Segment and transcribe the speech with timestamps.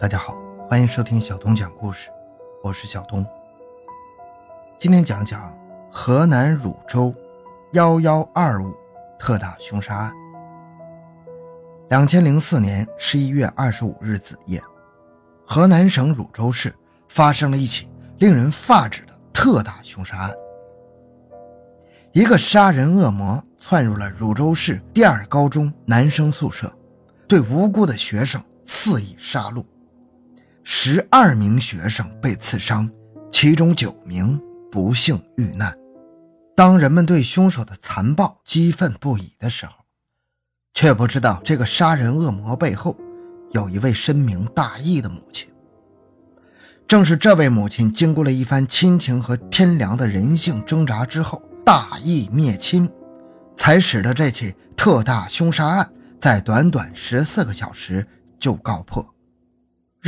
[0.00, 0.38] 大家好，
[0.70, 2.08] 欢迎收听小东讲故事，
[2.62, 3.26] 我是小东。
[4.78, 5.52] 今天讲讲
[5.90, 7.12] 河南汝州
[7.72, 8.72] 幺幺二五
[9.18, 10.12] 特大凶杀案。
[11.90, 14.62] 两千零四年十一月二十五日子夜，
[15.44, 16.72] 河南省汝州市
[17.08, 17.88] 发生了一起
[18.18, 20.32] 令人发指的特大凶杀案。
[22.12, 26.72] 一个杀人恶魔窜入了汝州市第二高中男生宿舍，
[27.26, 29.64] 对无辜的学生肆意杀戮。
[30.70, 32.90] 十二名学生被刺伤，
[33.32, 34.38] 其中九名
[34.70, 35.74] 不幸遇难。
[36.54, 39.72] 当人们对凶手的残暴激愤不已的时候，
[40.74, 42.94] 却不知道这个杀人恶魔背后
[43.52, 45.48] 有一位深明大义的母亲。
[46.86, 52.86] 正是这位母亲，经过了一番亲情和天良的人性挣扎之后，大义灭亲，
[53.56, 58.06] 才使得这起特大凶杀案在短短十四个小时
[58.38, 59.14] 就告破。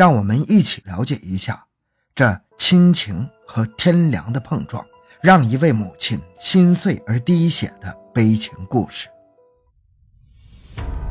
[0.01, 1.67] 让我们一起了解一下
[2.15, 4.83] 这亲情和天良的碰撞，
[5.21, 9.09] 让一位母亲心碎而滴血的悲情故事。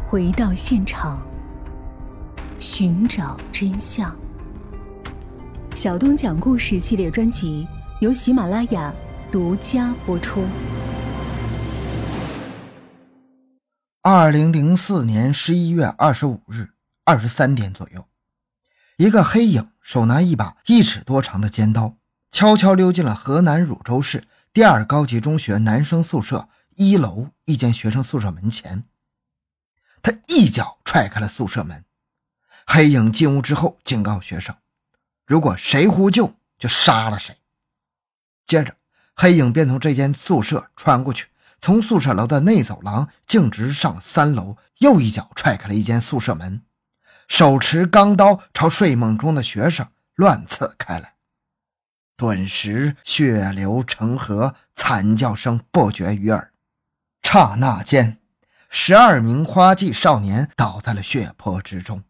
[0.07, 1.21] 回到现场，
[2.57, 4.17] 寻找真相。
[5.75, 7.67] 小东讲故事系列专辑
[8.01, 8.91] 由喜马拉雅
[9.31, 10.43] 独家播出。
[14.01, 16.69] 二零零四年十一月二十五日
[17.05, 18.08] 二十三点左右。
[18.99, 21.95] 一个黑影手拿一把一尺多长的尖刀，
[22.31, 28.83] 悄悄溜进了河南汝州市第二高级中学男生宿舍一楼一间学生宿舍门前。
[30.01, 31.85] 他一脚踹开了宿舍门。
[32.67, 34.53] 黑影进屋之后，警告学生
[35.25, 37.37] ：“如果谁呼救，就杀了谁。”
[38.45, 38.75] 接着，
[39.15, 41.27] 黑影便从这间宿舍穿过去，
[41.61, 46.63] 从宿舍楼的内走廊径直上三楼，又一脚踹开了一间宿舍门。
[47.29, 51.13] 手持钢刀朝睡梦中的学生乱刺开来，
[52.17, 56.51] 顿时血流成河，惨叫声不绝于耳。
[57.21, 58.17] 刹那间，
[58.69, 62.03] 十二名花季少年倒在了血泊之中。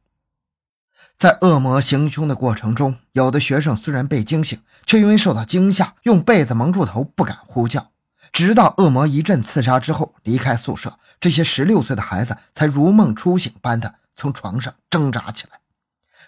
[1.17, 7.91] 在恶魔行凶的过程中，有的学生虽然被惊醒，却因为受到惊吓，用被子蒙住头，不敢呼叫。
[8.31, 13.95] 直到恶魔一阵刺杀之后离开宿舍，这些十六岁的孩子才如梦初醒般的。
[14.19, 15.61] 从床上挣扎起来，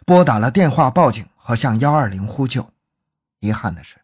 [0.06, 2.72] 拨打了电话报警和向幺二零呼救。
[3.42, 3.98] 遗憾的是，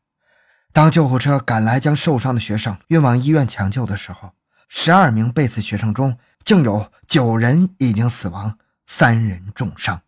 [0.74, 4.34] 当救护车赶来将受伤的学生运往医院抢救的时候，
[4.68, 10.02] 十二名被刺学生中竟有九人已经死亡，三人重伤。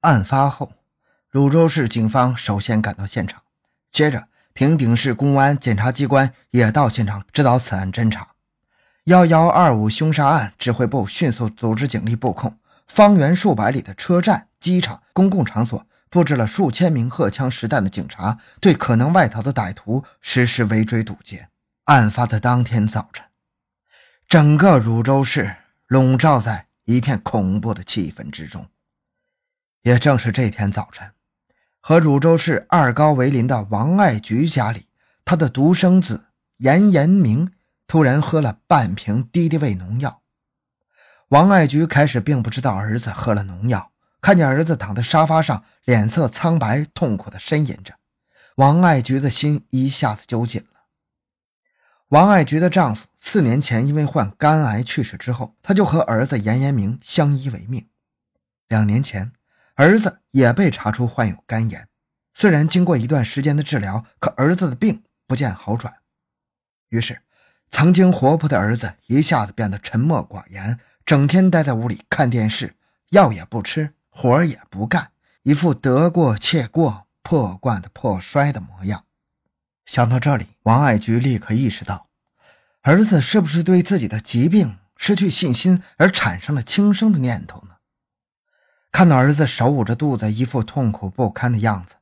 [0.00, 0.72] 案发后，
[1.28, 3.42] 汝州市警方首先赶到现场，
[3.90, 8.35] 接着平顶市公安检察机关也到现场指导此案侦查。
[9.06, 12.58] 幺幺二五凶杀案指挥部迅速组织警力布控，
[12.88, 21.46] 方圆数百里的车站、机场、公共场所布置了数千名荷枪实弹的警察，对可能外逃的歹徒实施围追堵截。
[21.84, 23.24] 案发的当天早晨，
[24.26, 25.54] 整个汝州市
[25.86, 28.66] 笼罩在一片恐怖的气氛之中。
[29.82, 31.12] 也正是这天早晨，
[31.78, 34.88] 和汝州市二高为邻的王爱菊家里，
[35.24, 36.24] 他的独生子
[36.56, 37.52] 严延明。
[37.86, 40.22] 突然喝了半瓶敌敌畏农药，
[41.28, 47.94] 王爱菊开始并不知道儿子喝了农药，看见儿子躺在沙发上，脸色苍白，痛苦地呻吟着，
[48.56, 50.80] 王爱菊的心一下子揪紧了。
[52.08, 57.88] 王爱菊的丈夫四年前因为患肝癌去世之后，她就和儿子严延明相依为命。
[58.68, 59.32] 两年前，
[59.74, 61.88] 儿子也被查出患有肝炎，
[62.34, 65.94] 虽然经过一段时间的治疗，可儿子的病不见好转，
[66.88, 67.22] 于是。
[67.70, 72.74] 曾经活泼的儿子一下子变得沉默寡言，整天待在屋里看电视，
[73.10, 75.10] 药也不吃，活也不干，
[75.42, 79.04] 一副得过且过、破罐子破摔的模样。
[79.84, 82.08] 想到这里，王爱菊立刻意识到，
[82.80, 87.76] 儿子是不是对自己的疾病失去信心而产生了轻生的念头呢？
[88.90, 91.96] 看到儿子手捂着肚子，一副痛苦不堪的样子，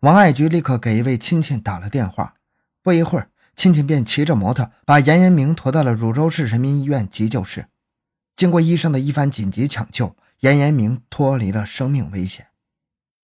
[0.00, 2.34] 王爱菊立刻给一位亲戚打了电话。
[2.82, 3.28] 不一会儿。
[3.58, 7.66] 亲戚便骑着摩托把严延明驮到了汝州市人民医院急救室。
[8.36, 12.46] 经过医生的一番紧急抢救，严延明脱离了生命危险。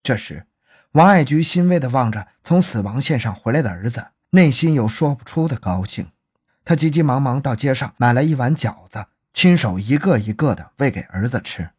[0.03, 0.49] 这时，
[0.91, 6.11] 王爱菊欣慰地望着从死亡线上回来的儿子，内心有说不出的高兴。
[6.65, 11.71] 他急急忙忙到街上买了一碗饺子，亲手一个一个地喂给儿子吃。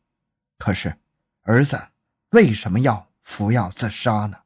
[0.57, 0.95] 可是，
[1.41, 1.87] 儿子
[2.29, 4.37] 为什么要服药自杀呢？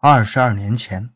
[0.00, 1.15] 二十二年前。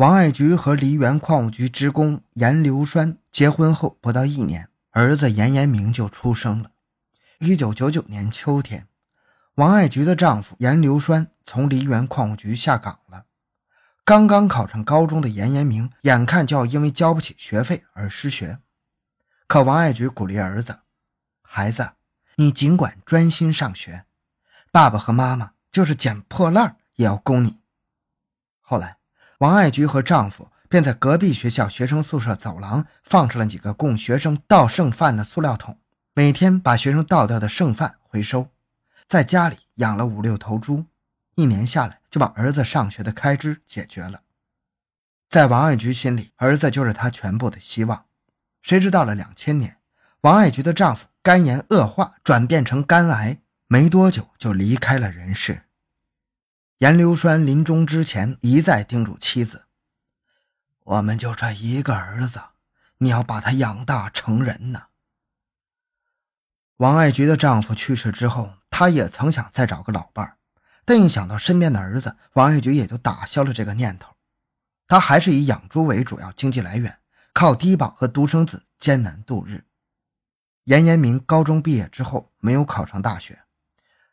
[0.00, 6.70] 王爱菊和梨园矿务局职工严流栓结婚后不到一年，儿子严延明就出生了。
[7.38, 8.88] 一九九九年秋天，
[9.56, 13.26] 王爱菊的丈夫严流栓从梨园矿务局下岗了。
[14.02, 18.58] 刚刚考上高中的严延明，眼看就要因为交不起学费而失学。
[19.46, 20.78] 可王爱菊鼓励儿子
[21.44, 21.90] ：“孩子，
[22.36, 24.06] 你尽管专心上学，
[24.72, 27.58] 爸爸和妈妈就是捡破烂也要供你。”
[28.64, 28.96] 后来，
[29.40, 35.78] 王爱菊和丈夫便在隔壁学校学生宿舍走廊放上了几个供学生倒剩饭的塑料桶，
[36.12, 38.48] 每天把学生倒掉的剩饭回收。
[39.08, 40.84] 在家里养了五六头猪，
[41.36, 44.20] 一年下来就把儿子上学的开支解决了。
[45.30, 48.04] 在王爱菊心里，儿子就是她全部的希望。
[48.60, 49.78] 谁知到了两千年，
[50.20, 53.38] 王爱菊的丈夫肝炎恶化，转变成肝癌，
[53.68, 55.62] 没多久就离开了人世。
[56.80, 59.64] 严流栓临终之前一再叮嘱妻子
[60.84, 62.40] ：“我们就这一个儿子，
[62.98, 64.88] 你要把他养大成人呢。”
[66.78, 68.54] 王爱菊的丈夫去世之后。
[68.72, 70.38] 她也曾想再找个老伴儿，
[70.86, 74.14] 但一想到身边的儿子，王爱菊也就打消了这个念头。
[74.86, 76.98] 她还是以养猪为主要经济来源，
[77.34, 79.66] 靠低保和独生子艰难度日。
[80.64, 83.42] 严延明高中毕业之后没有考上大学，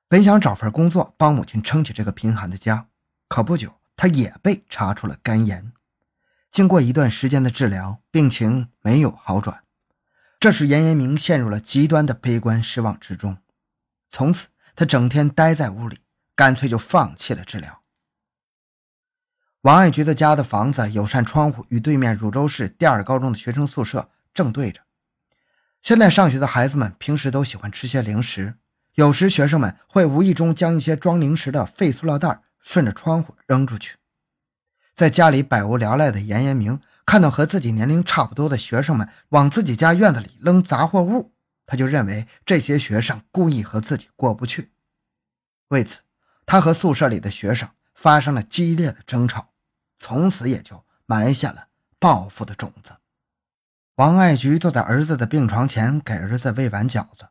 [0.09, 2.88] 本想找份工作帮母亲撑起这个贫寒的家，
[3.27, 5.74] 可不久他也被查出了肝炎。
[6.50, 9.63] 经过一段时间的治疗，病情没有好转，
[10.39, 13.38] 这使严延明陷入了极端的悲观失望之中。
[14.09, 16.00] 从此，他整天待在屋里，
[16.33, 17.81] 干脆就放弃了治疗。
[19.62, 24.81] 王爱菊的家的房子有扇窗户，与对面汝州市第二高中的学生宿舍正对着。
[25.81, 28.56] 现在上学的孩子们平时都喜欢吃些零食，
[28.98, 33.98] 有时学生们会无意中将一些装零食的废塑料袋顺着窗户扔出去。
[34.96, 41.32] 在家里百无聊赖的严延明看到和自己年龄差不多的学生们往自己家院子里扔杂货物。
[41.68, 44.72] 他就认为这些学生故意和自己过不去，
[45.68, 46.00] 为此，
[46.48, 49.50] 他和宿舍里的学生发生了激烈的争吵，
[50.00, 51.68] 从此也就埋下了
[52.00, 52.94] 报复的种子。
[53.98, 57.28] 王爱菊坐在儿子的病床前，给儿子喂完饺子，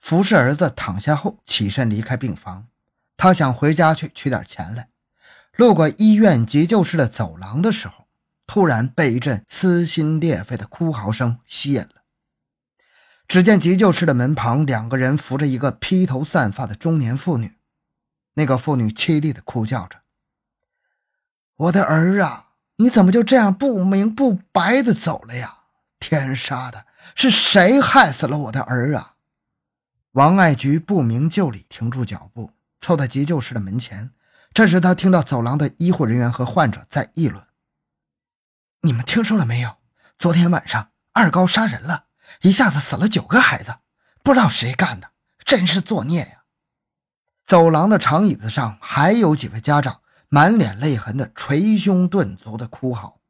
[0.00, 2.68] 服侍儿子躺下后，起身离开病房。
[3.16, 4.88] 他想回家去取点钱来，
[5.56, 8.06] 路过医院急救室的走廊的时候，
[8.46, 12.02] 突然被一阵撕心裂肺的哭嚎声吸引了。
[13.26, 17.56] 只见急救室的门旁，两个人扶着一个披头散发的中年妇女。
[18.34, 19.98] 那个妇女凄厉地哭叫着
[21.58, 25.58] ：“我的儿啊，你怎么就这样不明不白的走了呀？
[25.98, 26.86] 天杀的，
[27.16, 29.16] 是谁害死了我的儿啊？”
[30.18, 32.50] 王爱菊不明就里，停住脚步，
[32.80, 34.10] 凑在急救室的门前。
[34.52, 37.40] 这时，他听到走廊的医护人员和患者在议论
[38.82, 39.76] ：“你们听说了没有？
[40.18, 42.06] 昨天晚上二高杀人了。”
[42.42, 43.76] 一下子死了九个孩子，
[44.24, 45.12] 不知道谁干的，
[45.44, 46.42] 真是作孽呀！
[47.46, 53.20] 走廊的长椅子上还有几位家长，满脸泪痕的捶胸顿足的哭嚎，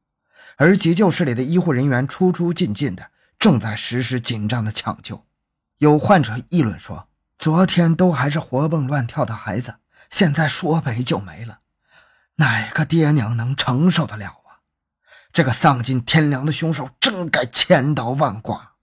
[0.57, 5.27] 而急救室里的医护人员出出进进的，正在实施紧张的抢救。
[5.79, 7.09] 有患者议论说
[7.39, 9.77] ：“昨天都还是活蹦乱跳的孩子，
[10.11, 11.61] 现在说没就没了，
[12.37, 14.67] 哪个爹娘能承受得了啊？
[15.33, 18.75] 这个丧尽天良的凶手，真该千刀万剐！”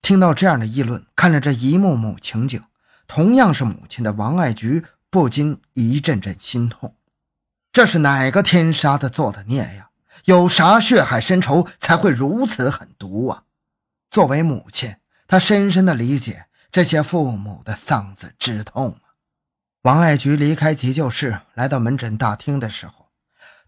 [0.00, 2.62] 听到这样的议论，看着这一幕幕情景，
[3.08, 6.94] 同样是母亲的王爱菊不禁一阵阵心痛。
[7.72, 9.90] 这是哪个天杀的做的孽呀？
[10.26, 13.42] 有啥血海深仇才会如此狠毒啊？
[14.08, 14.96] 作为母亲，
[15.28, 19.14] 他深深的理解这些父母的丧子之痛啊。
[19.82, 23.10] 王爱菊离开急救室，来到门诊大厅的时候，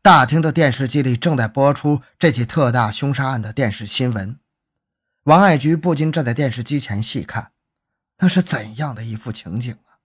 [0.03, 4.39] 大厅的电视机里正在播出这起特大凶杀案的电视新闻。
[5.25, 7.53] 王爱菊不禁站在电视机前细看，
[8.19, 10.01] 那是怎样的一幅情景啊！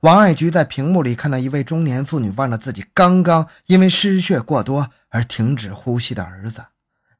[0.00, 6.64] 王爱菊在屏幕里看到一位中年妇女望着自己刚刚因为失血过多而停止呼吸的儿子，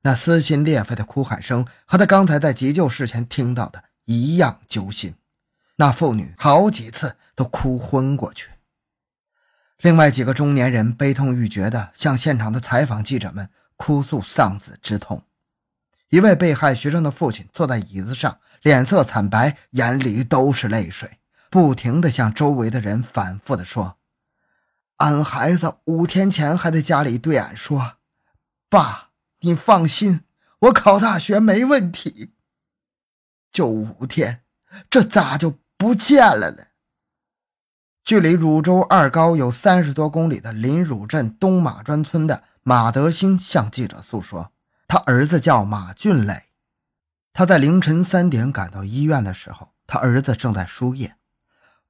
[0.03, 5.15] 那撕心裂肺的哭喊声和他刚才在急救室前听到的一样揪心。
[5.77, 8.51] 那妇女好几次都哭昏过去。
[9.81, 15.25] 另外几个中年人悲痛欲绝地向现场的采访记者们哭诉丧子之痛。
[16.11, 21.19] 一位被害学生的父亲坐在椅子上，脸色惨白，眼里都是泪水，
[21.51, 23.97] 不停地向周围的人反复地说
[24.99, 27.95] ：“俺孩子五天前还在家里对俺说，
[28.69, 29.12] 爸，
[29.43, 30.25] 你放心，
[30.61, 32.33] 我考大学没问题。
[33.53, 34.43] 就五天，
[34.91, 36.65] 这咋就不见了呢？”
[38.05, 44.53] 距离汝州二高有三十多公里的临汝镇东马庄村的马德兴向记者诉说。
[44.89, 46.51] 他儿子叫马俊磊，
[47.33, 51.17] 他在凌晨三点赶到医院的时候，他儿子正在输液。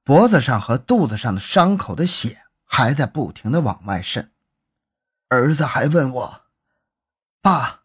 [0.03, 4.31] 脖子上和肚子上的伤口的血还在不停的往外渗。
[5.27, 6.42] 儿子还问我
[7.43, 7.81] ：“爸，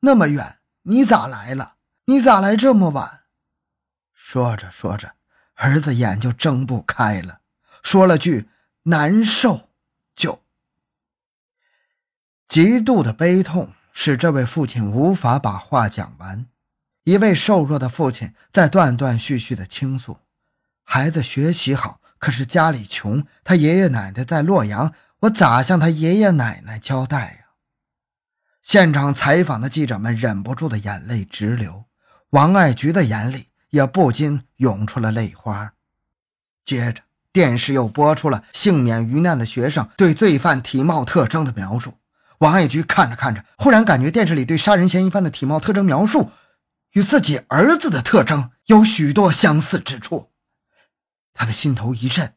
[0.00, 1.76] 那么远，你咋来了？
[2.06, 3.24] 你咋来这么晚？”
[4.14, 5.16] 说着说着，
[5.56, 7.40] 儿子眼就睁不开了，
[7.82, 8.48] 说了句
[8.84, 9.68] “难受”，
[10.16, 10.42] 就
[12.48, 16.46] 极度的悲痛使这位父亲无法把话讲完。
[17.02, 20.20] 一位瘦弱的父亲在断断续续的倾诉
[20.82, 27.43] ：“孩子学习好，可是家里穷，他爷爷奶奶在洛阳，我咋向他爷爷奶奶交代呀？”
[28.64, 31.84] 现场采访的记者们忍不住的眼泪直流，
[32.30, 35.74] 王爱菊的眼里也不禁涌出了泪花。
[36.64, 41.98] 接着，电视又播出了幸免于难的学生对罪犯体貌特征的描述。
[42.38, 46.30] 王爱菊看着看着，忽然感觉电视里对杀人嫌疑犯的体貌特征描述。
[46.92, 50.30] 与自己儿子的特征有许多相似之处，
[51.34, 52.32] 他的心头一震，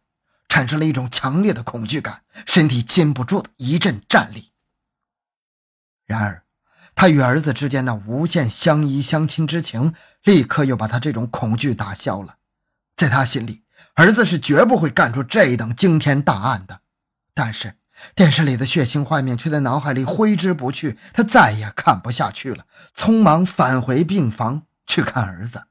[0.50, 4.52] 产生了一种强烈的恐惧感，身体禁不住的一阵战栗。
[6.08, 6.42] 然而，
[6.96, 12.38] 他与儿子之间那无限相依相亲之情，立刻又把他这种恐惧打消了。
[12.96, 16.80] 在他心里，儿子是绝不会干出这等惊天大案的。
[17.36, 17.76] 但是，
[18.16, 25.66] 电视里的血腥画面却在脑海里挥之不去，他再也看不下去了，匆忙返回病房去看儿子。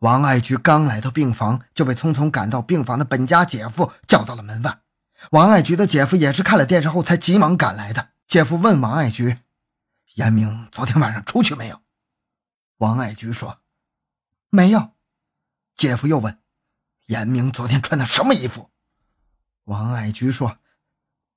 [0.00, 4.80] 王爱菊刚来到病房，就被匆匆赶到病房的本家姐夫叫到了门外。
[5.30, 8.08] 王爱菊的姐夫也是看了电视后才急忙赶来的。
[8.28, 9.38] 姐夫问王爱菊
[10.14, 11.80] ：“严明昨天晚上出去没有？”
[12.78, 13.62] 王爱菊说
[14.50, 14.94] ：“没有。”
[15.76, 16.42] 姐夫又问
[17.06, 18.70] ：“严明昨天穿的什么衣服？”
[19.64, 20.58] 王爱菊说。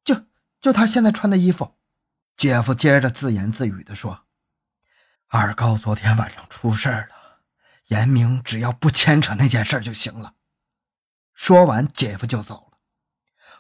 [0.03, 0.25] 就
[0.61, 1.77] 就他现在穿的衣服，
[2.37, 4.25] 姐夫接着自言自语地说
[5.27, 7.41] ：“二高昨天晚上出事了，
[7.87, 10.35] 严明只要不牵扯那件事就行了。”
[11.35, 12.77] 说完，姐夫就走了。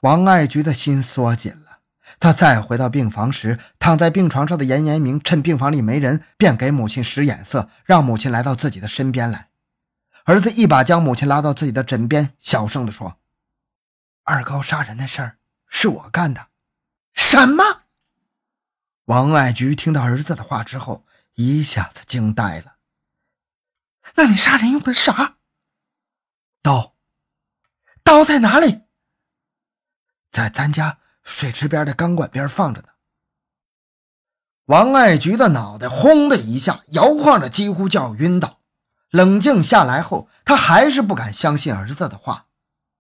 [0.01, 1.66] 王爱菊的心缩紧了。
[2.19, 9.49] 他再回到病房时，躺在病床上的严延明趁病房里没人，便给母亲使眼色，让母亲来到自己的身边来。
[10.25, 13.19] 儿子一把将母亲拉到自己的枕边，小声地说
[14.23, 15.37] ：“二高杀人的事儿
[15.67, 16.47] 是我干的。”
[17.13, 17.83] 什么？
[19.05, 22.77] 王爱菊听到儿子的话之后，一下子惊呆了。
[24.15, 25.37] 那你杀人用的啥？
[26.61, 26.95] 刀。
[28.03, 28.83] 刀在哪里？
[30.29, 32.87] 在咱家水池边的钢管边放着呢。
[34.65, 38.61] 王爱菊的脑袋轰的一下摇晃着，几乎就要晕倒。
[39.11, 42.47] 冷静下来后，她还是不敢相信儿子的话。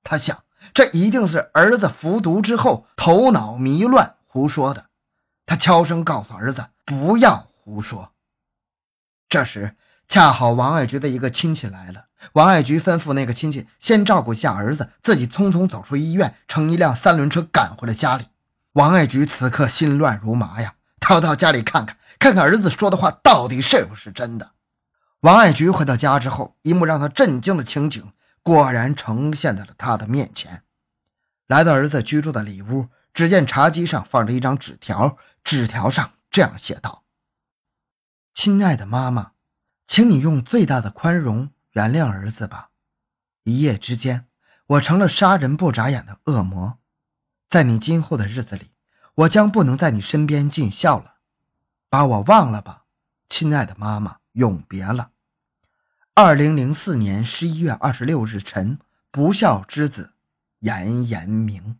[0.03, 0.43] 她想。
[0.73, 4.89] 这一定是儿子服毒之后头脑迷乱胡说的。
[5.45, 8.11] 她悄声告诉儿子：“不要胡说。”
[9.29, 12.06] 这时，恰好王爱菊的一个亲戚来了。
[12.33, 18.25] 王爱菊吩咐那个亲戚先照顾下儿子，自己匆匆走出医院，乘一辆三轮车赶回了家里。
[18.73, 24.51] 王爱菊此刻心乱如麻呀，他要到家里看看，看看儿子说的话到底是不是真的。
[25.21, 28.11] 王爱菊回到家之后，一幕让他震惊的情景。
[28.43, 30.63] 果然呈现在了他的面前。
[31.47, 37.03] 来到儿子居住的里屋，只见茶几上放着一张纸条，纸条上这样写道
[38.33, 39.31] ：“亲爱的妈妈，
[39.85, 42.71] 请你用最大的宽容原谅儿子吧。
[43.43, 44.25] 一夜之间，
[44.65, 46.79] 我成了杀人不眨眼的恶魔。
[47.47, 48.71] 在你今后的日子里，
[49.13, 51.17] 我将不能在你身边尽孝了。
[51.87, 52.85] 把我忘了吧，
[53.29, 55.11] 亲爱的妈妈，永别了。”
[56.15, 58.79] 二零零四年十一月二十六日晨，
[59.11, 60.13] 不孝之子
[60.61, 61.77] 严延明。